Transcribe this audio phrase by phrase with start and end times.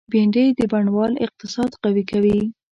[0.11, 2.39] بېنډۍ د بڼوال اقتصاد قوي کوي